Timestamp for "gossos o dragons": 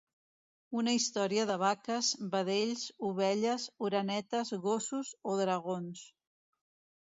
4.65-6.03